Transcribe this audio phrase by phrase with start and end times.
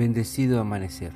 [0.00, 1.12] Bendecido amanecer.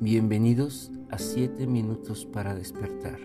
[0.00, 3.18] Bienvenidos a 7 minutos para despertar.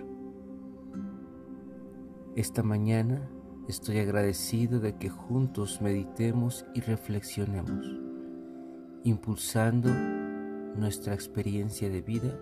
[2.35, 3.29] Esta mañana
[3.69, 7.87] estoy agradecido de que juntos meditemos y reflexionemos,
[9.05, 9.89] impulsando
[10.75, 12.37] nuestra experiencia de vida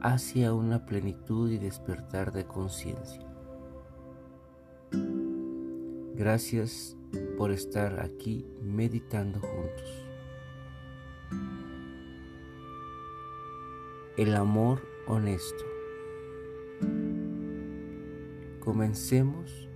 [0.00, 3.24] hacia una plenitud y despertar de conciencia.
[6.16, 6.96] Gracias
[7.36, 10.07] por estar aquí meditando juntos.
[14.16, 15.64] El amor honesto.
[18.60, 19.68] Comencemos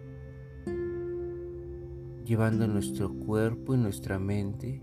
[2.25, 4.83] llevando nuestro cuerpo y nuestra mente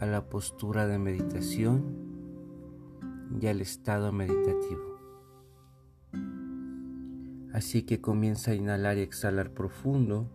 [0.00, 2.02] a la postura de meditación
[3.40, 4.98] y al estado meditativo.
[7.52, 10.28] Así que comienza a inhalar y exhalar profundo,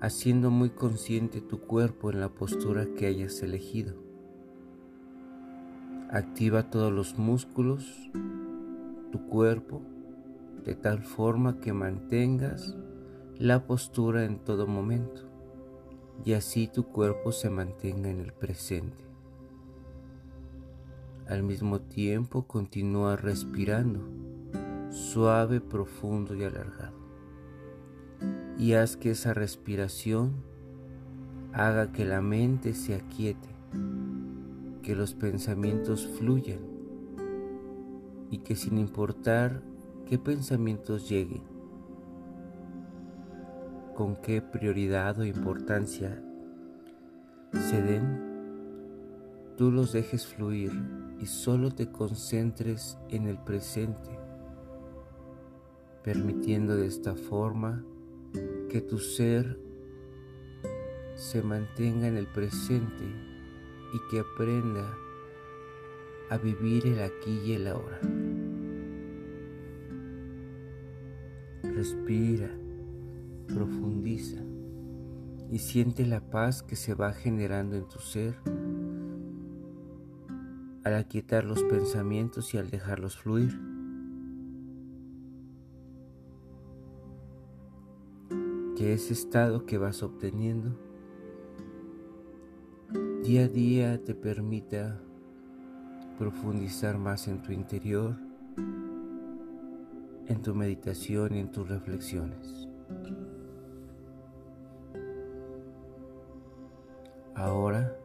[0.00, 3.94] haciendo muy consciente tu cuerpo en la postura que hayas elegido.
[6.10, 8.10] Activa todos los músculos,
[9.10, 9.82] tu cuerpo,
[10.64, 12.76] de tal forma que mantengas
[13.38, 15.22] la postura en todo momento
[16.24, 19.04] y así tu cuerpo se mantenga en el presente.
[21.28, 24.00] Al mismo tiempo continúa respirando
[24.90, 27.05] suave, profundo y alargado.
[28.58, 30.44] Y haz que esa respiración
[31.52, 33.48] haga que la mente se aquiete,
[34.82, 36.60] que los pensamientos fluyan
[38.30, 39.62] y que sin importar
[40.06, 41.42] qué pensamientos lleguen,
[43.94, 46.22] con qué prioridad o importancia
[47.52, 48.20] se den,
[49.56, 50.72] tú los dejes fluir
[51.20, 54.26] y solo te concentres en el presente
[56.06, 57.84] permitiendo de esta forma
[58.68, 59.58] que tu ser
[61.14, 63.04] se mantenga en el presente
[63.94, 64.96] y que aprenda
[66.30, 68.00] a vivir el aquí y el ahora.
[71.62, 72.50] Respira,
[73.46, 74.42] profundiza
[75.50, 78.36] y siente la paz que se va generando en tu ser
[80.84, 83.75] al aquietar los pensamientos y al dejarlos fluir.
[88.76, 90.78] Que ese estado que vas obteniendo
[93.22, 95.00] día a día te permita
[96.18, 98.14] profundizar más en tu interior,
[100.26, 102.68] en tu meditación y en tus reflexiones.
[107.34, 107.96] Ahora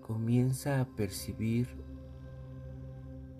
[0.00, 1.68] comienza a percibir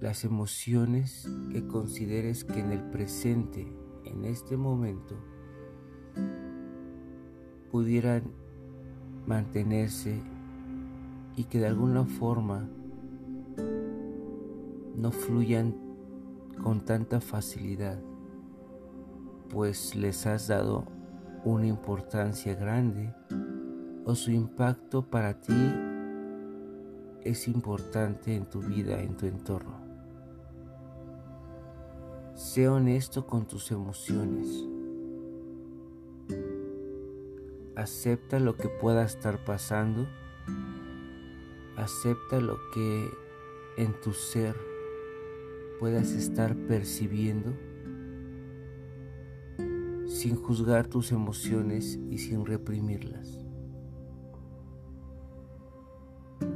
[0.00, 3.66] las emociones que consideres que en el presente,
[4.04, 5.16] en este momento,
[7.70, 8.22] pudieran
[9.26, 10.20] mantenerse
[11.36, 12.68] y que de alguna forma
[14.96, 15.74] no fluyan
[16.62, 18.00] con tanta facilidad,
[19.48, 20.84] pues les has dado
[21.44, 23.14] una importancia grande
[24.04, 25.54] o su impacto para ti
[27.22, 29.78] es importante en tu vida, en tu entorno.
[32.34, 34.64] Sé honesto con tus emociones.
[37.88, 40.06] Acepta lo que pueda estar pasando.
[41.74, 43.10] Acepta lo que
[43.78, 44.54] en tu ser
[45.80, 47.56] puedas estar percibiendo
[50.06, 53.46] sin juzgar tus emociones y sin reprimirlas.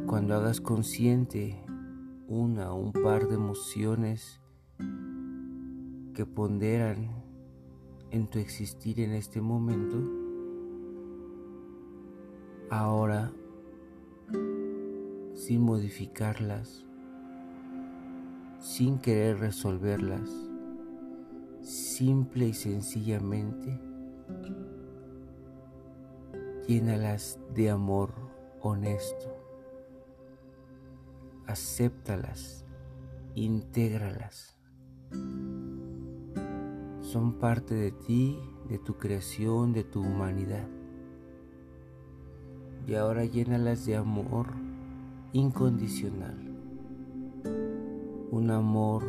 [0.06, 1.64] Cuando hagas consciente
[2.28, 4.38] una o un par de emociones
[6.14, 7.24] que ponderan
[8.10, 10.21] en tu existir en este momento,
[12.72, 13.30] ahora
[15.34, 16.86] sin modificarlas,
[18.60, 20.30] sin querer resolverlas,
[21.60, 23.78] simple y sencillamente,
[26.66, 28.14] llénalas de amor
[28.62, 29.36] honesto,
[31.46, 32.64] acéptalas,
[33.34, 34.56] intégralas.
[37.00, 38.38] Son parte de ti,
[38.70, 40.66] de tu creación, de tu humanidad
[42.86, 44.48] y ahora llénalas de amor
[45.32, 46.36] incondicional.
[48.30, 49.04] Un amor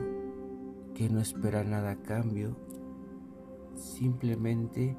[0.94, 2.56] que no espera nada a cambio,
[3.76, 4.96] simplemente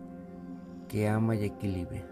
[0.88, 2.08] que ama y equilibra.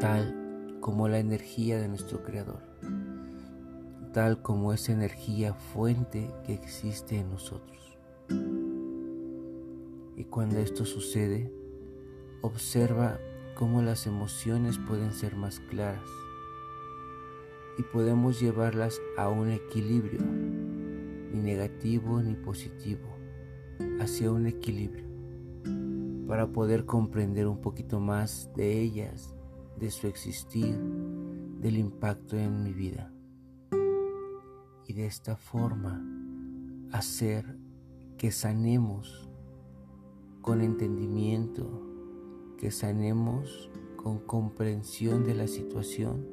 [0.00, 2.62] Tal como la energía de nuestro Creador,
[4.12, 7.98] tal como esa energía fuente que existe en nosotros.
[10.16, 11.52] Y cuando esto sucede,
[12.46, 13.18] observa
[13.54, 16.08] cómo las emociones pueden ser más claras
[17.78, 23.08] y podemos llevarlas a un equilibrio, ni negativo ni positivo,
[24.00, 25.04] hacia un equilibrio,
[26.26, 29.34] para poder comprender un poquito más de ellas,
[29.78, 30.78] de su existir,
[31.60, 33.12] del impacto en mi vida.
[34.86, 36.02] Y de esta forma
[36.92, 37.58] hacer
[38.16, 39.28] que sanemos
[40.40, 41.95] con entendimiento,
[42.56, 46.26] que sanemos con comprensión de la situación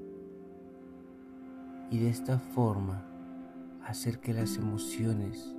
[1.90, 3.06] y de esta forma
[3.86, 5.56] hacer que las emociones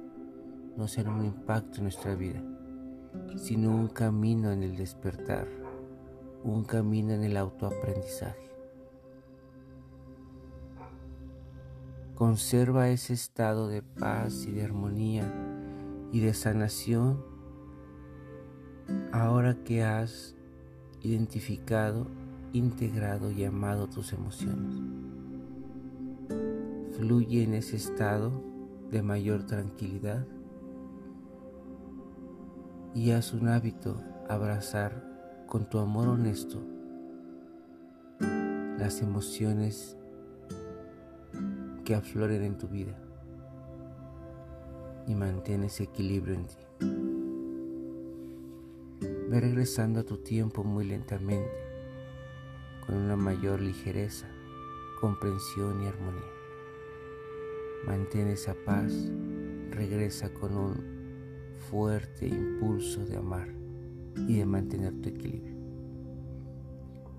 [0.77, 2.43] no sean un impacto en nuestra vida,
[3.37, 5.47] sino un camino en el despertar,
[6.43, 8.51] un camino en el autoaprendizaje.
[12.15, 15.33] Conserva ese estado de paz y de armonía
[16.13, 17.25] y de sanación
[19.13, 20.37] ahora que has
[21.05, 22.07] identificado,
[22.53, 24.81] integrado y amado tus emociones.
[26.97, 28.33] Fluye en ese estado
[28.91, 30.27] de mayor tranquilidad
[32.95, 36.63] y haz un hábito abrazar con tu amor honesto
[38.79, 39.97] las emociones
[41.85, 42.97] que afloren en tu vida
[45.07, 46.64] y mantén ese equilibrio en ti.
[49.41, 51.51] Regresando a tu tiempo muy lentamente,
[52.87, 54.29] con una mayor ligereza,
[55.01, 56.23] comprensión y armonía.
[57.85, 58.93] Mantén esa paz,
[59.71, 60.75] regresa con un
[61.69, 63.49] fuerte impulso de amar
[64.29, 65.57] y de mantener tu equilibrio.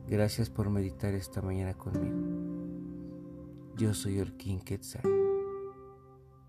[0.08, 2.16] Gracias por meditar esta mañana conmigo.
[3.76, 5.04] Yo soy King Quetzal.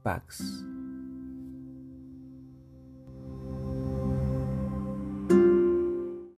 [0.05, 0.65] Pax.